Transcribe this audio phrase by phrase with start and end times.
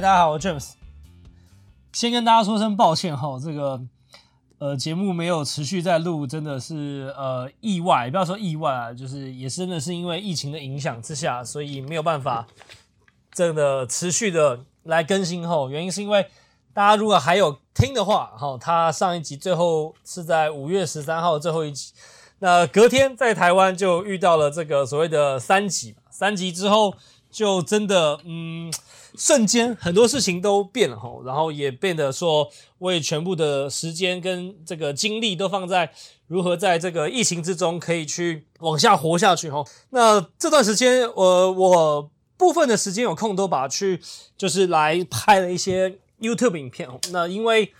[0.00, 0.74] 大家好，我 James。
[1.92, 3.80] 先跟大家说声抱歉哈，这个
[4.58, 12.46] 呃节目没有持续在录，真的是呃意外，不要说意外啊，就是也真的是因为疫情的影响之下，所以没有办法
[13.32, 16.28] 真的持续的来更新后，原因是因为
[16.72, 21.92] 大家如果还有听的话，哈，他上一集最后是在五月十三号最后一集，
[22.38, 26.94] 那隔天在台湾就遇到了这个所谓的三级，三级之后
[27.30, 28.72] 就真的嗯。
[29.16, 35.90] 瞬间很多事情都变了哈，然后也变得说，我也全部的时间跟这个精力都放在
[36.28, 39.64] 如何在这个疫情之中可以去往下活下去哈。
[39.90, 44.00] 那这段时间，我我部分的时间有空都把去
[44.36, 47.00] 就是来拍了一些 YouTube 影片哦。
[47.10, 47.72] 那因为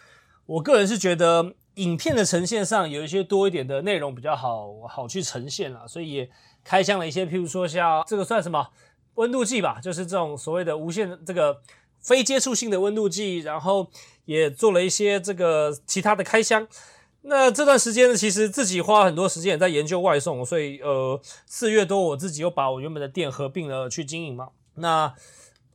[0.46, 6.30] 我个人是觉得影片的呈现上有一些多一点的内容比较好好去呈现啦，所以也
[6.64, 8.66] 开箱了一些，譬如说像这个算什么？
[9.18, 11.60] 温度计吧，就是这种所谓的无线这个
[12.00, 13.90] 非接触性的温度计，然后
[14.26, 16.66] 也做了一些这个其他的开箱。
[17.22, 24.50] 那这段时间呢，其实自己花很多时间也在研究外送，所以呃四月多我自己又把我原本的店合并了去经营嘛。
[24.76, 25.12] 那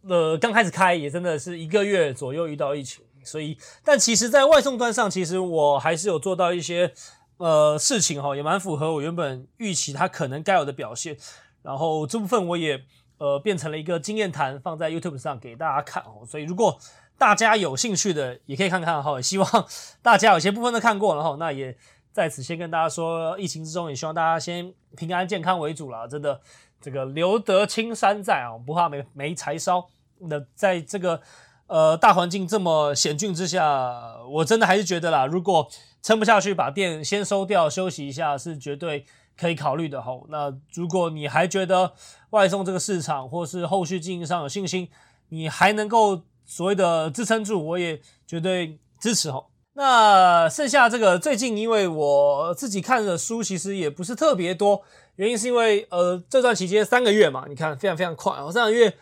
[0.08, 6.94] 呃刚开始开也真的是一个月左右遇到疫情，所以但其实在外送端上，其实我还是有做到一些
[7.36, 11.18] 呃事情哈，也蛮符合我原本预期它可能该有的表现。
[11.62, 12.86] 然后这部分我也。
[13.24, 16.26] 呃，变成了一个经验谈，放在 YouTube 上给大家看哦。
[16.28, 16.78] 所以如果
[17.18, 19.22] 大家有兴趣的，也可以看看哈。
[19.22, 19.66] 希望
[20.02, 21.38] 大家有些部分都看过了哈。
[21.40, 21.74] 那也
[22.12, 26.06] 在此先跟大家说，疫情之中也希望大家先平安健康为主了。
[26.06, 26.42] 真的，
[26.82, 29.88] 这个留得青山在啊，不怕没没柴烧。
[30.20, 31.22] 那在这个
[31.68, 35.70] 呃大环境这么险峻之下，我真的还是觉得啦，如果
[36.02, 39.06] 撑不下去，把店先收掉休息一下，是绝对。
[39.40, 40.12] 可以考虑的哈。
[40.30, 41.94] 那如果你还觉得
[42.32, 44.90] 外送这个市场或是后续经营上有信心，
[45.30, 49.46] 你还能够所谓的支撑住，我也绝对支持哈。
[49.76, 54.84] 那剩下这个最近，因为我自己看的书其实也不是特别多，
[55.16, 58.52] 原因是因为呃这段期间三个月嘛，你看非常非常快哦。
[58.52, 58.96] 三个月，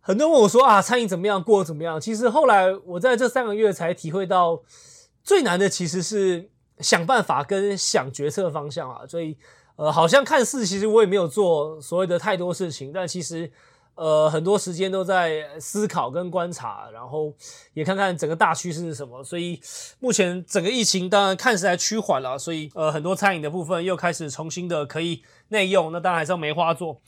[0.00, 2.00] 很多人问我说啊，餐饮怎么样，过得怎么样？
[2.00, 4.62] 其实后来我在这三个月才体会到，
[5.24, 6.50] 最难的其实是
[6.80, 9.36] 想办法跟想决策方向啊，所以。
[9.78, 13.52] 呃，好像看似其实我也没有做所谓的太多事情，但其实
[13.94, 17.30] 呃很多时间都在思考跟观察，然后
[17.74, 19.22] 也看看整个大趋势是什么。
[19.22, 19.60] 所以
[20.00, 27.02] 目前整个疫情当然看起来趋缓了，所以呃很多餐饮的部分又开始重新的可以内用，那当然还是要梅花做。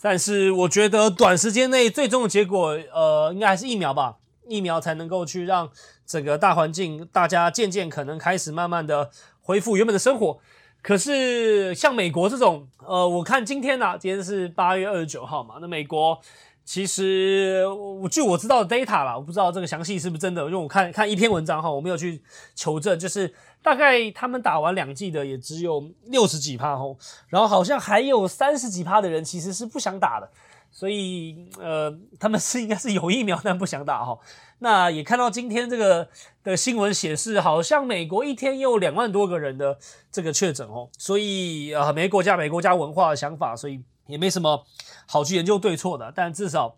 [0.00, 5.68] 但是我觉得短时间内最终的结果，呃，应该还是疫苗吧，疫苗才能够去让
[6.12, 10.38] 整个大环境大家渐渐可能开始慢慢的恢复原本的生活。
[10.82, 16.20] 可是像美国这种，呃，我看今天呢，今天是八月二十九号嘛，那美国
[16.66, 22.22] 其实我据我知道的 data 啦，我不知道这个详细是不是真的，因为我看看一篇文章哈，我没有去
[22.54, 30.28] 求证，就是大概他们打完两剂的也只有六十几趴吼，然后好像还有三十几趴的人其实是不想打的。
[30.74, 34.18] 所以，呃，他们是应该是有疫苗，但不想打哈。
[34.60, 36.08] 那也看到今天这个
[36.42, 39.78] 的新闻显示，好像美国一天有两万多个人的
[40.10, 40.88] 这个确诊哦。
[40.96, 44.64] 所以，呃，每个国家、每个国家文化的想法，所以也没什么
[45.06, 46.10] 好去研究对错的。
[46.16, 46.76] 但至少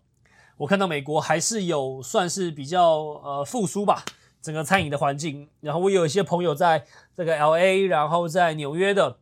[0.57, 4.03] 我看到美国还是有算是比较呃复苏吧，
[4.41, 5.47] 整个餐饮的环境。
[5.61, 6.85] 然后我有一些朋友在
[7.15, 9.19] 这个 L A，然后在纽约的，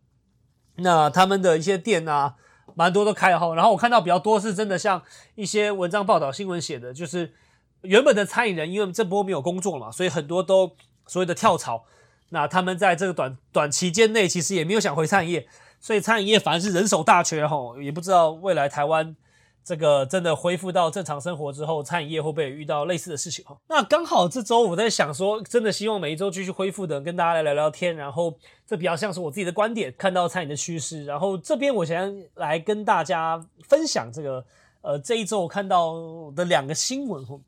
[0.78, 2.36] 那他们的一些店啊。
[2.76, 5.02] 蛮多都开了哈，然后我看到比较多是真的像
[5.36, 7.34] 一些文章报道、新闻写的，就是
[7.82, 10.76] 原本的餐饮人因为这波没有工作了嘛，所以很多都
[11.08, 11.86] 所谓的跳槽。
[12.30, 15.48] 那他们在这个短短期间内其实也没有想回餐饮业，
[15.80, 19.16] 所以餐饮业反而是人手大缺哈，也不知道未来台湾。
[19.64, 23.58] 这个真的恢复到正常生活之后，餐饮业会不会遇到类似的事情哈？
[23.68, 27.96] 那刚好这周我在想说，真的希望每一周继续恢复的，跟大家来聊聊天。
[27.96, 28.38] 然后
[28.68, 31.06] 这比较像是我自己的观点，看到餐饮的趋势。
[31.06, 34.46] 然后这边我想来跟大家分享这个，
[34.82, 37.40] 呃，这一周我看到的两个新闻哈。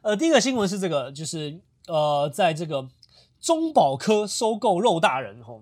[0.00, 2.88] 呃，第一个新闻是这个，就是呃，在这个
[3.40, 5.54] 中保科收购肉大人哈。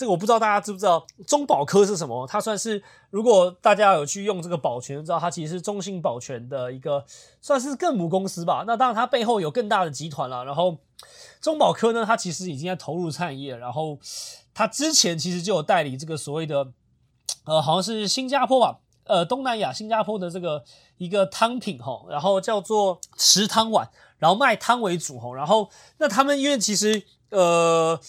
[0.00, 2.26] 这个我不知道大家知不知道中保科是什么？
[2.26, 7.04] 它算是如果大家有去用这个保全，知道它其实是中信保全的一个
[7.42, 8.64] 算是更母公司吧。
[8.66, 10.42] 那当然它背后有更大的集团了。
[10.46, 10.78] 然后
[11.42, 13.98] 中保科呢，它其实已经在投入产业，然后
[14.54, 16.68] 它之前其实就有代理这个所谓的
[17.44, 20.64] 呃，好像是新加坡吧，呃，东南亚新加坡的这个
[20.96, 25.34] 一个汤品哈，然后叫做池汤碗，然后卖汤为主哈。
[25.34, 25.68] 然后
[25.98, 28.00] 那他们因为其实呃。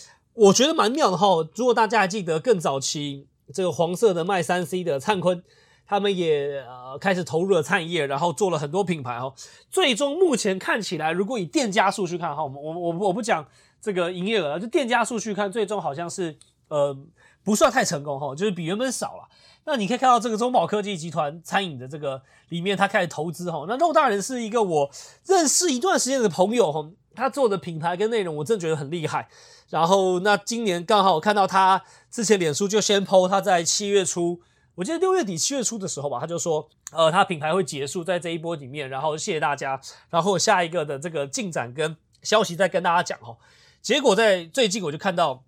[0.41, 5.43] 我觉得蛮妙的哈，如果大家还记得更早期这个黄色的卖三 C 的灿坤，
[5.85, 9.35] 他们也呃开始投入了餐饮业，然后做了很多品牌哦。
[9.69, 13.45] 最终目前看起来，如果以店家数去看哈，我我我我不讲
[13.79, 16.35] 这个营业额，就店家数去看，最终好像是
[16.69, 16.97] 呃
[17.43, 19.29] 不算太成功哈，就是比原本少了。
[19.65, 23.65] 那你可以看到这个中宝科技集团餐饮的这个里面，他开始投资哈。
[23.67, 24.89] 那肉大人是一个我
[25.27, 29.27] 认识一段时间的朋友哈，他做的品牌跟内容，我真的觉得很厉害。
[29.69, 34.41] 然后那今年刚好我看到他之前脸书就先 PO 他在七月初，
[34.75, 39.79] 我记得六月底七月初的时候吧，他就说呃他品牌会结束在这一波里面，然后谢谢大家，
[40.09, 43.37] 然后下一个的这个进展跟消息再跟大家讲哈。
[43.81, 45.43] 结果在最近我就看到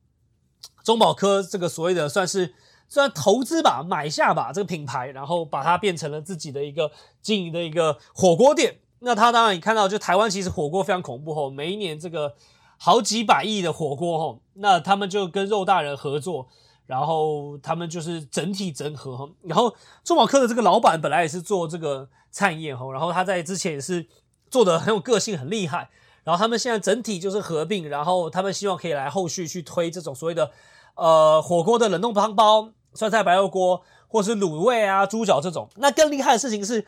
[0.84, 2.54] 中宝科这个所谓的算是。
[2.90, 6.92] 虽然投资吧，买下吧这个品牌，然后把它变成了自己的一个
[7.24, 8.82] 经营的一个火锅店。
[9.04, 12.34] 那他当然也看到，就台湾其实火锅非常恐怖吼，每一年这个
[12.78, 16.48] 好几百亿的火锅吼，那他们就跟肉大人合作，
[16.86, 19.30] 然后他们就是整体整合。
[19.44, 24.08] 然后中宝科的这个老板本来也是做这个餐饮吼，然后他在之前也是
[24.50, 25.90] 做的很有个性，很厉害。
[26.24, 30.52] 然后他们现在整体就是合并，然后他们希望可以来后续去推这种所谓的
[30.96, 32.70] 呃火锅的冷冻汤包。
[32.96, 35.68] 酸菜白肉锅，或是卤味啊、猪脚这种。
[35.78, 36.86] 那更厉害的事情是，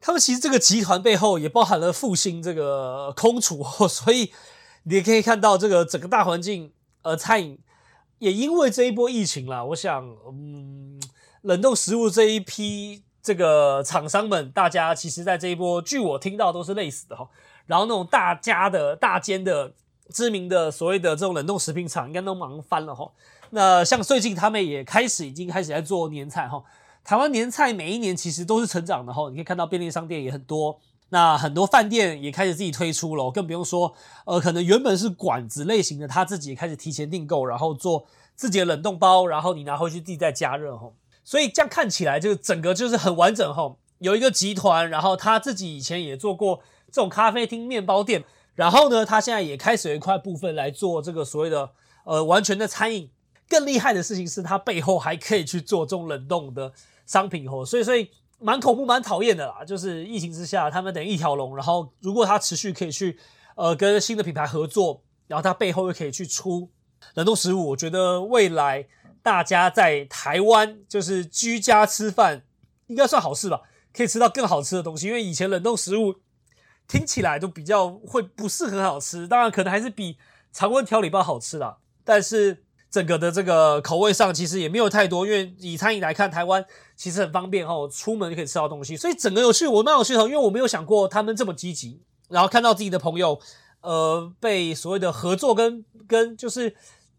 [0.00, 4.32] 他们其实这个集团背后也包含了复兴这个空厨，所以
[4.84, 7.58] 你也可以看到这个整个大环境，呃，餐饮
[8.18, 11.00] 也因为这一波疫情啦，我想，嗯，
[11.42, 17.28] 冷冻食物这一批这个厂商们，大家其实在这一波，据我听到都是累死的哈。
[17.66, 19.72] 然后那种大家的大间的
[20.10, 23.10] 知名的所谓的这种冷冻食品厂，应该都忙翻了哈。
[23.50, 26.62] 那像最近他们也开始已经开始在做年菜哈，
[27.04, 30.80] 台湾年菜每一年其实都是成长的哈，你可以看到便利商店也很多，
[31.10, 40.90] 那很多饭店也开始自己推出了，更不用说呃可能原本是馆子类型的，他自己也开始提前订购，然后做自己的冷冻包，然后你拿回去自己再加热哈，
[41.22, 46.60] 所以这样看起来就整个就是很完整哈，有一个集团，然后他自己以前也做过
[46.90, 48.24] 这种咖啡厅、面包店，
[48.54, 51.68] 然后呢他现在也开始有一块部分来做这个所谓的
[52.04, 53.10] 呃完全的餐饮。
[53.46, 56.72] 更厉害的事情是，它背后还可以去做这种冷冻的
[57.06, 59.64] 商品哦，所以所以蛮恐怖、蛮讨厌的啦。
[59.64, 63.18] 就是疫情之下，他们等于一条龙，然后如果他持续可以去
[63.56, 66.70] 呃跟新的品牌合作，然后他背后又可以去出
[67.14, 68.86] 冷冻食物，我觉得未来
[69.22, 72.42] 大家在台湾就是居家吃饭
[72.88, 73.62] 应该算好事吧，
[73.92, 75.06] 可以吃到更好吃的东西。
[75.06, 76.16] 因为以前冷冻食物
[76.88, 80.18] 听起来都比较会不是很好吃，当然可能还是比
[80.52, 82.63] 常温调理包好吃啦，但是。
[82.94, 86.64] 整个的这个口味上其实也没有太多，因为以餐饮来看，台湾
[86.94, 93.36] 其实很方便哈，出门就可以吃到东西，所以整个有趣，我蛮有趣的，因为我没有想过他们这么积极，然后看到自己的朋友，
[93.80, 96.72] 呃，被所谓的合作跟跟就是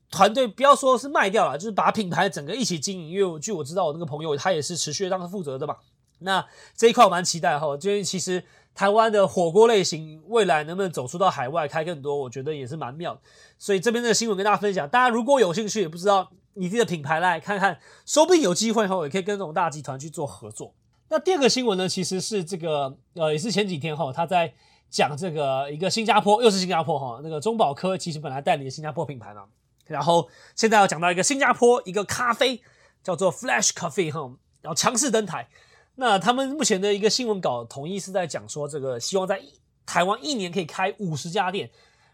[0.10, 5.75] 团队，不要说是卖掉了，就是把品牌整个一起经营，因为据我知道，我那个朋友他也是持续当负责的嘛，
[6.20, 6.46] 那
[6.76, 8.44] 这一块我蛮期待哈，就是其实。
[8.76, 12.14] 台湾的火锅类型未来能不能走出到海外开更多？
[12.14, 13.18] 我觉得也是蛮妙。
[13.58, 20.74] 所以这边的新闻跟大家分享，大家如果有兴趣，也不知道你自己的品牌来看看，说不定有机会哈，也可以跟这种大集团去做合作。
[21.08, 24.54] 那第二个新闻呢，其实是这个呃，也是前几天哈，他在
[24.90, 29.46] 讲这个一个新加坡，又是新加坡哈，那个中宝科其实本来代理的新加坡品牌嘛，
[29.86, 32.62] 然后现在要讲到一个新加坡一个咖啡
[33.02, 35.48] 叫做 Flash Coffee 哈，然后强势登台。
[35.96, 39.42] 那他们目前的一个新闻稿统一是在讲说，这个希望在
[39.86, 41.70] 台湾一年可以开五十家店，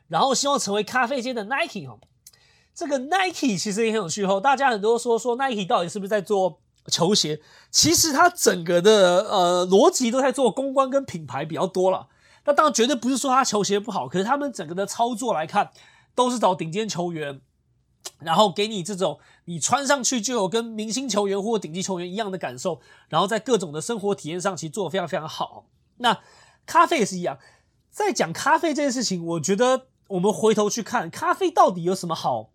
[0.08, 1.98] 然后希望成为咖啡界的 Nike 哈。
[2.74, 7.42] 这个 Nike 其实也很有趣哈，大家很多说说 Nike 到底是不是在做球鞋？
[7.70, 12.08] 其实它整个的呃逻辑都在做公关跟品牌比较多了。
[12.46, 15.70] 那当然绝对不是说它球鞋不好，可是他们整个的操作来看，
[16.16, 17.42] 都是找顶尖球员。
[18.20, 22.80] 然后给你这种你穿上去就有跟明星球员或顶级球员一样的感受，
[23.10, 25.66] 然后在各种的生活体验上其实做的非常非常好。
[25.98, 26.20] 那
[26.66, 27.38] 咖啡也是一样，
[27.90, 32.52] 在讲咖啡这件事情，我觉得我们回头去看咖啡到底有什么好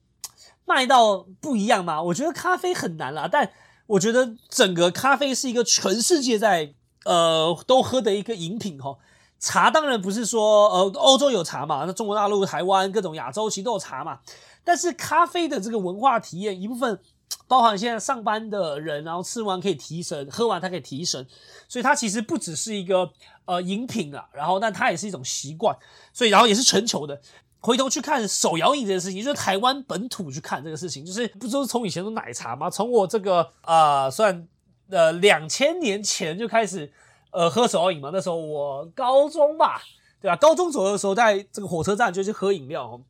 [0.64, 2.02] 卖到不一样吗？
[2.02, 3.50] 我觉得咖啡很难啦，但
[3.86, 6.74] 我觉得整个咖啡是一个全世界在
[7.04, 8.96] 呃都喝的一个饮品哈。
[9.38, 14.20] 茶当然不是说呃欧洲有茶嘛，那中国大陆、台湾各种亚洲其实都有茶嘛。
[14.66, 16.98] 但是咖啡的这个文化体验一部分，
[17.46, 21.24] 包含现在上班的人，然后吃完可以提神，喝完它可以提神，
[21.68, 23.08] 所以它其实不只是一个
[23.44, 25.76] 呃饮品啊，然后但它也是一种习惯，
[26.12, 27.20] 所以然后也是全球的。
[27.60, 32.68] 回头去看手摇饮这件事情，就是台湾本土去看这个事情，就是不都是从以前的奶茶吗？
[32.68, 34.46] 从我这个呃算
[34.90, 36.92] 呃两千年前就开始
[37.30, 39.82] 呃喝手摇饮嘛，那时候我高中吧，
[40.20, 40.36] 对吧？
[40.36, 43.00] 高中左右的时候，在这个火车站就去喝饮料。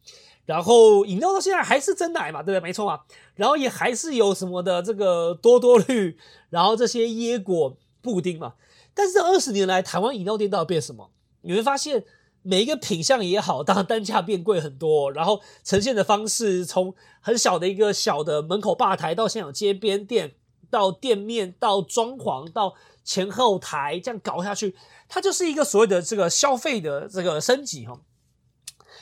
[0.46, 2.60] 然后饮料到现在还是真奶嘛，对不对？
[2.60, 3.00] 没错嘛。
[3.34, 6.16] 然后也还是有什么的这个多多绿，
[6.48, 8.54] 然后这些椰果布丁嘛。
[8.94, 11.10] 但是这二十年来，台湾饮料店到底变什么？
[11.42, 12.04] 你会发现
[12.42, 20.34] 每一个品相也好，当然单价变贵很多，然后呈现的方式从很小的一个小的门口吧台，到现在街边店，
[20.70, 22.74] 到店面，到装潢，到
[23.04, 24.74] 前后台，这样搞下去，
[25.08, 28.00] 它就是一个所谓的这个消费的这个升级哈。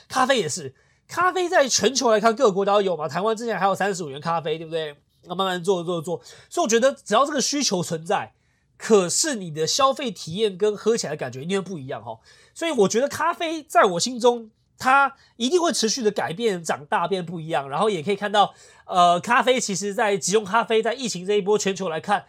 [0.07, 0.75] 咖啡也是，
[1.07, 3.07] 咖啡在全球来看，各个国家都有嘛。
[3.07, 4.95] 台湾之前还有三十五元咖啡，对不对？
[5.23, 8.33] 那慢慢做做做，所以我觉得只要这个需求存在，
[8.77, 12.19] 可是你的消费体验跟喝起来的感觉一定会不一样哈。
[12.53, 17.69] 所以我觉得咖啡在我心中，它一定会持续的改变、长大、变不一样。
[17.69, 18.53] 然后也可以看到，
[18.85, 22.25] 呃，咖啡其实在即用咖啡在疫情这一波全球来看。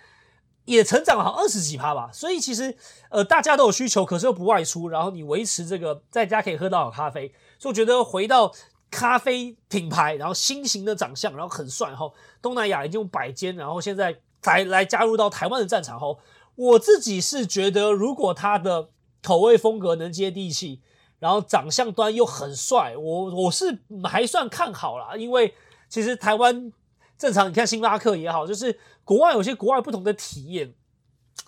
[0.65, 2.77] 也成长了好二十几趴吧，所以其实
[3.09, 8.53] 呃大家都有需求，可是又不外出，然后你维持这个在家可以喝到好咖啡，所以我觉得回到
[8.91, 16.19] 咖啡品牌，然后新型的长相，然后很帅后，东南亚已经用百间，然后现在才来加入到台湾的战场后，
[16.55, 18.89] 我自己是觉得如果它的
[19.23, 20.81] 口味风格能接地气，
[21.19, 25.55] 然后长相端又很帅，我我是还算看好了，因为
[25.89, 26.73] 其实台湾。
[27.19, 30.75] 正常，你看星巴克也好，就是国外有些国外不同的体验。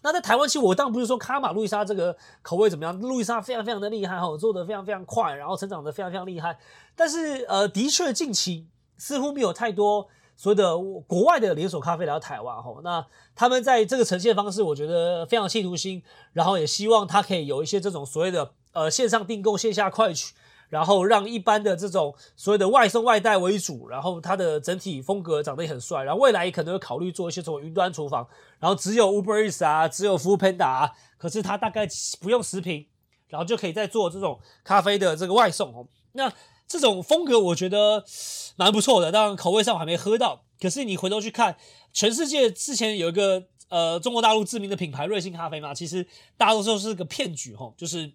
[0.02, 6.58] 那在台湾，其实我当然不是说卡玛路易莎这个口味怎么样，路易莎非常非常的厉害哈，做的非常非常快，然后成长的非常非常厉害。
[6.94, 8.66] 但是呃，的确近期
[8.96, 12.76] 似乎没有太多所谓的国外的连锁咖啡来到台湾哈。
[12.84, 13.04] 那
[13.34, 16.02] 他们在这个呈现方式，我觉得非常企图心，
[16.32, 20.34] 然后也希望它可以有一些这种所谓的呃线上订购、线下快取。
[20.68, 28.26] 然后让一般的这种所谓的外送外带为主，然后它的整体风格长得也很帅，然后未来也可能会考虑做一些这种云端厨房，
[28.58, 31.88] 然后只有 Uber Eats 啊，只有 f o o Panda 啊，可是它大概
[32.20, 32.86] 不用食品，
[33.28, 35.86] 然后就可以再做这种咖啡的这个外送哦。
[36.12, 36.30] 那
[36.66, 38.04] 这种风格我觉得
[38.56, 41.56] 蛮不错的，当然口味上我还没喝到，可是你回头去看，
[41.94, 46.06] 全世界之前有一个呃中国大陆知名的品牌瑞幸咖啡嘛，其实
[46.36, 48.12] 大多数是个骗局吼，就是。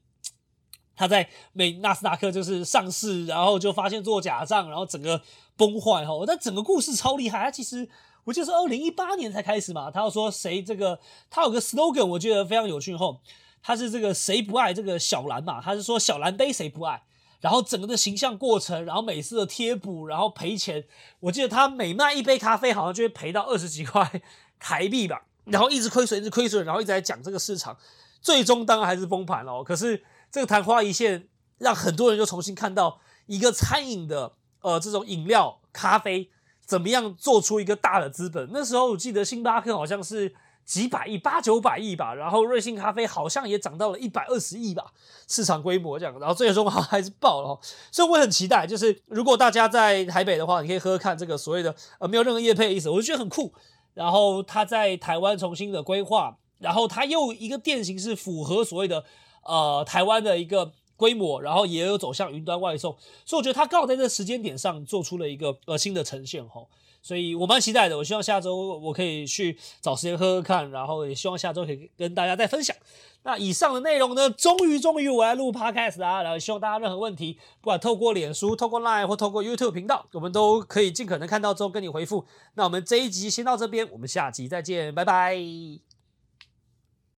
[0.95, 5.19] 他在美纳斯达克就是上市，然后就发现做假账，然后整个
[5.57, 6.13] 崩坏哈。
[6.27, 7.89] 但整个故事超厉害，他其实
[8.25, 9.89] 我记得是二零一八年才开始嘛。
[9.89, 10.99] 他要说谁这个，
[11.31, 13.21] 他有个 slogan，我觉得非常有趣吼。
[13.63, 15.59] 他是这个谁不爱这个小蓝嘛？
[15.59, 17.01] 他是说小蓝杯谁不爱？
[17.41, 20.85] 然后整个的形象过程，然后每次的贴补，然后赔钱。
[21.21, 24.21] 我记得他每卖一杯咖啡，好像就会赔到二十几块
[24.59, 25.23] 台币吧。
[25.45, 27.75] 然后一直亏损，一直亏损，然后一直在讲这个市场，
[28.21, 29.63] 最终当然还是崩盘了。
[29.63, 30.03] 可是。
[30.33, 31.27] 这个昙花一现，
[31.59, 36.31] 让很多人就重新看到一个餐饮的呃这种饮料咖啡
[36.65, 38.49] 怎么样做出一个大的资本。
[38.51, 40.33] 那时候我记得星巴克好像是
[40.65, 44.91] 几百亿八九百亿吧，然后瑞幸咖啡好像也涨到了一百二十亿吧，
[45.27, 47.59] 市场规模这样，然后最终好像还是爆了。
[47.91, 53.53] 所以我很期待，就是如果大家在台北的话，你可以喝喝看这个所谓的呃没有任何业配的意思，我就觉得很酷。
[53.93, 59.05] 然后他在台湾重新的规划，然后他又一个店型是符合所谓的。
[59.45, 62.95] 呃，台湾的一个规模，然后也有走向云端外送，
[63.25, 66.67] 所以我觉得它刚好在这个时间点上做出了一个呃新的呈现吼，
[67.01, 67.97] 所以我蛮期待的。
[67.97, 72.75] 我希望下周我可以去找时间喝喝看，然后也希望下周可以跟大家再分享。
[73.25, 82.25] 那以上的内容呢，终于终于我来录 podcast 啦，然后希望大家任何问题，不管透过脸书、透过 Line 或透过 YouTube 频道，我们都可以尽可能看到之后跟你回复。
[82.55, 85.92] 那我们这一集先到这边，我们下集再见，拜拜。